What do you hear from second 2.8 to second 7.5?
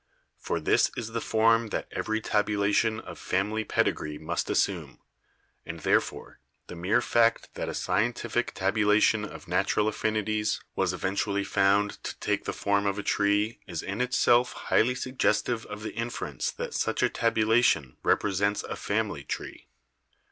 of family pedigree must assume, and therefore the mere fact